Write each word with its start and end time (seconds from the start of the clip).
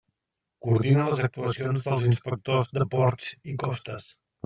Coordina 0.67 1.05
les 1.09 1.21
actuacions 1.27 1.85
dels 1.89 2.09
inspectors 2.15 2.75
de 2.81 2.91
ports 2.97 3.33
i 3.55 3.59
costes. 3.69 4.15